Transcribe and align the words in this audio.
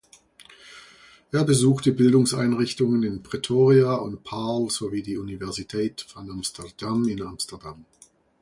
Er 1.31 1.43
besuchte 1.43 1.91
Bildungseinrichtungen 1.91 3.03
in 3.03 3.21
Pretoria 3.21 3.93
und 3.97 4.23
Paarl 4.23 4.67
sowie 4.71 5.03
die 5.03 5.19
Universiteit 5.19 6.07
van 6.15 6.27
Amsterdam 6.31 7.07
in 7.07 7.21
Amsterdam. 7.21 7.85